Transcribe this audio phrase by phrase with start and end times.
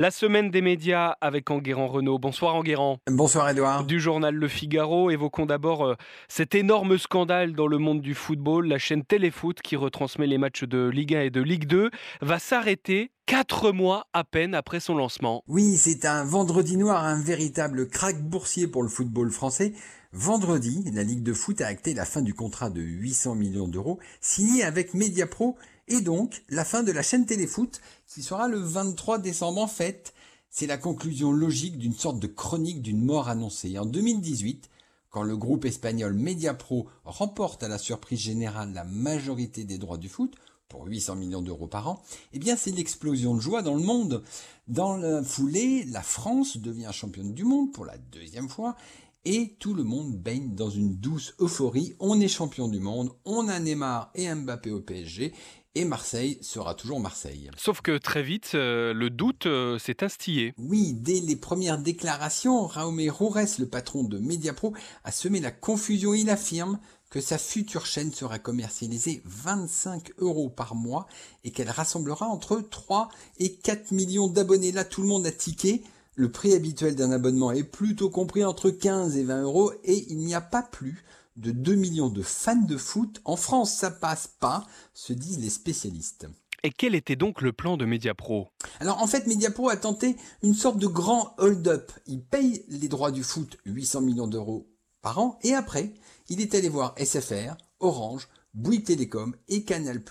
[0.00, 2.18] La semaine des médias avec Enguerrand Renault.
[2.18, 3.00] Bonsoir Enguerrand.
[3.06, 3.84] Bonsoir Edouard.
[3.84, 5.94] Du journal Le Figaro, évoquons d'abord euh,
[6.26, 8.66] cet énorme scandale dans le monde du football.
[8.66, 11.90] La chaîne Téléfoot, qui retransmet les matchs de Ligue 1 et de Ligue 2,
[12.22, 15.44] va s'arrêter quatre mois à peine après son lancement.
[15.46, 19.74] Oui, c'est un vendredi noir, un véritable crack boursier pour le football français.
[20.12, 24.00] Vendredi, la Ligue de foot a acté la fin du contrat de 800 millions d'euros
[24.20, 25.56] signé avec Mediapro
[25.86, 30.12] et donc la fin de la chaîne Téléfoot qui sera le 23 décembre en fait.
[30.50, 33.78] C'est la conclusion logique d'une sorte de chronique d'une mort annoncée.
[33.78, 34.68] En 2018,
[35.10, 40.08] quand le groupe espagnol Mediapro remporte à la surprise générale la majorité des droits du
[40.08, 40.34] foot,
[40.70, 44.22] pour 800 millions d'euros par an, eh bien c'est l'explosion de joie dans le monde.
[44.68, 48.76] Dans la foulée, la France devient championne du monde pour la deuxième fois
[49.24, 51.94] et tout le monde baigne dans une douce euphorie.
[51.98, 55.32] On est champion du monde, on a Neymar et Mbappé au PSG
[55.74, 57.50] et Marseille sera toujours Marseille.
[57.56, 60.52] Sauf que très vite, euh, le doute euh, s'est instillé.
[60.58, 66.12] Oui, dès les premières déclarations, Raume Roures, le patron de Mediapro, a semé la confusion.
[66.12, 71.06] Il affirme que sa future chaîne sera commercialisée 25 euros par mois
[71.44, 74.72] et qu'elle rassemblera entre 3 et 4 millions d'abonnés.
[74.72, 75.82] Là, tout le monde a tiqué.
[76.20, 80.18] Le prix habituel d'un abonnement est plutôt compris entre 15 et 20 euros et il
[80.18, 81.02] n'y a pas plus
[81.36, 83.22] de 2 millions de fans de foot.
[83.24, 86.28] En France, ça passe pas, se disent les spécialistes.
[86.62, 88.48] Et quel était donc le plan de Mediapro?
[88.80, 91.90] Alors en fait, Mediapro a tenté une sorte de grand hold-up.
[92.06, 94.68] Il paye les droits du foot, 800 millions d'euros
[95.00, 95.94] par an, et après,
[96.28, 100.02] il est allé voir SFR, Orange, Bouygues Télécom et Canal+,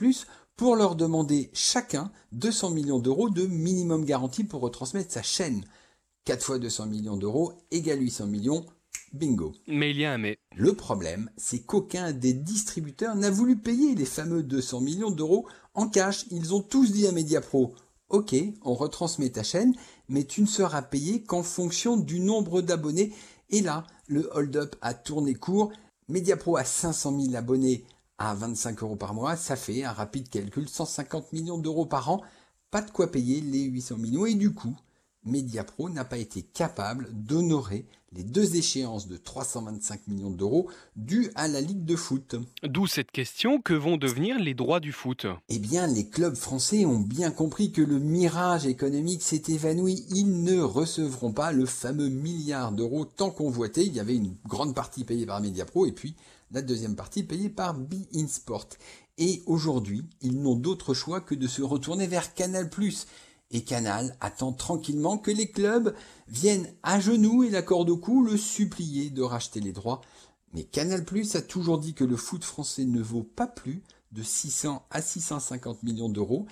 [0.56, 5.64] pour leur demander chacun 200 millions d'euros de minimum garantie pour retransmettre sa chaîne.
[6.25, 8.66] 4 fois 200 millions d'euros égale 800 millions,
[9.14, 9.53] Bingo.
[9.67, 10.38] Mais il y a un mais.
[10.56, 15.88] Le problème, c'est qu'aucun des distributeurs n'a voulu payer les fameux 200 millions d'euros en
[15.88, 16.26] cash.
[16.31, 17.73] Ils ont tous dit à Mediapro,
[18.09, 19.73] ok, on retransmet ta chaîne,
[20.08, 23.14] mais tu ne seras payé qu'en fonction du nombre d'abonnés.
[23.50, 25.72] Et là, le hold-up a tourné court.
[26.08, 27.86] Mediapro a 500 000 abonnés
[28.17, 29.36] à 25 euros par mois.
[29.36, 32.21] Ça fait un rapide calcul, 150 millions d'euros par an.
[32.71, 34.26] Pas de quoi payer les 800 millions.
[34.26, 34.76] Et du coup,
[35.26, 41.48] Mediapro n'a pas été capable d'honorer les deux échéances de 325 millions d'euros dues à
[41.48, 42.36] la Ligue de foot.
[42.64, 45.28] D'où cette question, que vont devenir les droits du foot?
[45.50, 50.06] Eh bien, les clubs français ont bien compris que le mirage économique s'est évanoui.
[50.10, 53.86] Ils ne recevront pas le fameux milliard d'euros tant convoité.
[53.86, 56.16] Il y avait une grande partie payée par Mediapro et puis
[56.52, 58.70] la deuxième partie payée par Be In Sport.
[59.20, 62.70] Et aujourd'hui, ils n'ont d'autre choix que de se retourner vers Canal+.
[63.52, 65.95] Et Canal attend tranquillement que les clubs
[66.27, 70.02] viennent à genoux et la corde au cou le supplier de racheter les droits.
[70.54, 74.23] Mais Canal Plus a toujours dit que le foot français ne vaut pas plus de
[74.23, 76.48] 600 à 650 millions d'euros.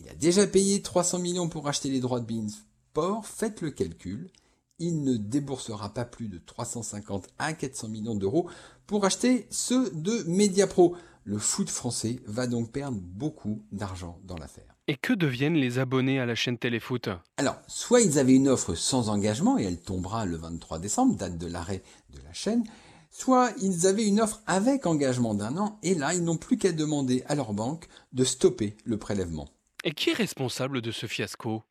[0.00, 3.26] Il a déjà payé 300 millions pour acheter les droits de Bein Sport.
[3.26, 4.30] Faites le calcul.
[4.78, 8.48] Il ne déboursera pas plus de 350 à 400 millions d'euros
[8.86, 10.96] pour acheter ceux de Mediapro.
[11.24, 14.73] Le foot français va donc perdre beaucoup d'argent dans l'affaire.
[14.86, 17.08] Et que deviennent les abonnés à la chaîne Téléfoot?
[17.38, 21.38] Alors, soit ils avaient une offre sans engagement et elle tombera le 23 décembre, date
[21.38, 22.64] de l'arrêt de la chaîne,
[23.10, 26.72] soit ils avaient une offre avec engagement d'un an et là, ils n'ont plus qu'à
[26.72, 29.48] demander à leur banque de stopper le prélèvement.
[29.84, 31.62] Et qui est responsable de ce fiasco?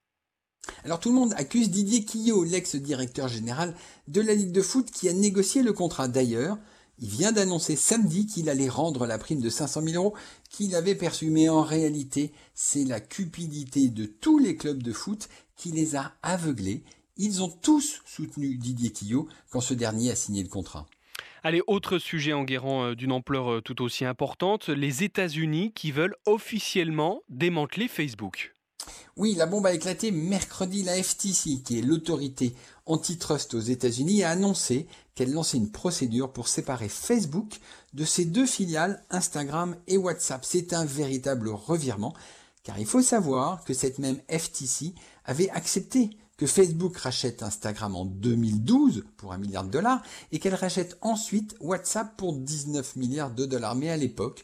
[0.84, 3.76] Alors tout le monde accuse Didier Quillot, l'ex-directeur général
[4.08, 6.58] de la Ligue de foot, qui a négocié le contrat d'ailleurs.
[7.00, 10.16] Il vient d'annoncer samedi qu'il allait rendre la prime de 500 000 euros
[10.50, 11.30] qu'il avait perçue.
[11.30, 16.14] Mais en réalité, c'est la cupidité de tous les clubs de foot qui les a
[16.22, 16.84] aveuglés.
[17.18, 20.86] Ils ont tous soutenu Didier Quillot quand ce dernier a signé le contrat.
[21.46, 25.92] Allez, autre sujet en guérant euh, d'une ampleur euh, tout aussi importante, les États-Unis qui
[25.92, 28.54] veulent officiellement démanteler Facebook.
[29.16, 30.82] Oui, la bombe a éclaté mercredi.
[30.82, 32.56] La FTC, qui est l'autorité
[32.88, 37.60] antitrust aux États-Unis, a annoncé qu'elle lançait une procédure pour séparer Facebook
[37.94, 40.44] de ses deux filiales Instagram et WhatsApp.
[40.44, 42.16] C'est un véritable revirement,
[42.64, 48.06] car il faut savoir que cette même FTC avait accepté que Facebook rachète Instagram en
[48.06, 50.02] 2012 pour un milliard de dollars
[50.32, 53.76] et qu'elle rachète ensuite WhatsApp pour 19 milliards de dollars.
[53.76, 54.44] Mais à l'époque,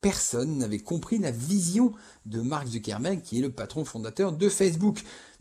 [0.00, 1.92] personne n'avait compris la vision
[2.26, 5.00] de Mark Zuckerberg, qui est le patron fondateur de Facebook.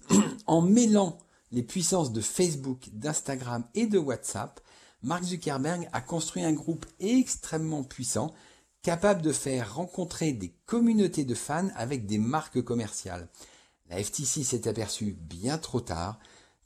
[0.48, 1.18] en mêlant
[1.52, 4.60] les puissances de Facebook, d'Instagram et de WhatsApp,
[5.02, 8.34] Mark Zuckerberg a construit un groupe extrêmement puissant,
[8.84, 13.28] capable de faire rencontrer des communautés de fans avec des marques commerciales.
[13.90, 16.20] La FTC s'est aperçue bien trop tard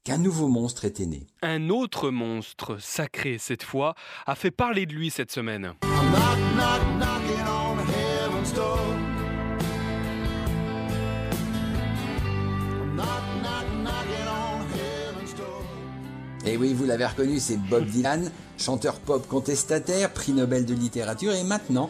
[0.04, 1.28] qu'un nouveau monstre était né.
[1.42, 5.74] Un autre monstre, sacré cette fois, a fait parler de lui cette semaine.
[16.46, 21.34] Et oui, vous l'avez reconnu, c'est Bob Dylan, chanteur pop contestataire, prix Nobel de littérature
[21.34, 21.90] et maintenant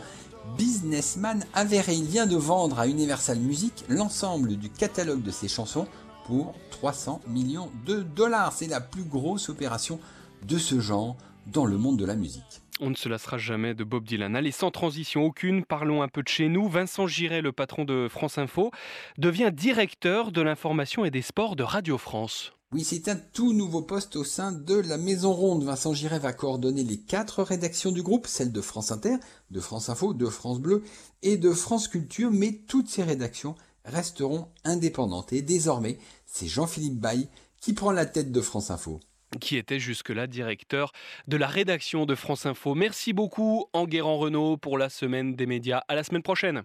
[0.58, 1.96] businessman avéré.
[1.96, 5.88] Il vient de vendre à Universal Music l'ensemble du catalogue de ses chansons
[6.28, 8.54] pour 300 millions de dollars.
[8.54, 10.00] C'est la plus grosse opération
[10.48, 11.16] de ce genre
[11.48, 12.63] dans le monde de la musique.
[12.80, 14.36] On ne se lassera jamais de Bob Dylan.
[14.36, 16.68] Allez, sans transition aucune, parlons un peu de chez nous.
[16.68, 18.72] Vincent Giret, le patron de France Info,
[19.18, 22.54] devient directeur de l'information et des sports de Radio France.
[22.74, 25.64] Oui, c'est un tout nouveau poste au sein de la Maison Ronde.
[25.64, 29.18] Vincent Giret va coordonner les quatre rédactions du groupe, celles de France Inter,
[29.52, 30.84] de France Info, de France Bleu
[31.22, 33.54] et de France Culture, mais toutes ces rédactions
[33.86, 35.32] resteront indépendantes.
[35.34, 37.30] Et désormais, c'est Jean-Philippe Baye
[37.62, 39.00] qui prend la tête de France Info
[39.40, 40.92] qui était jusque-là directeur
[41.28, 42.76] de la rédaction de France Info.
[42.76, 45.84] Merci beaucoup Enguerrand Renault pour la semaine des médias.
[45.88, 46.64] À la semaine prochaine.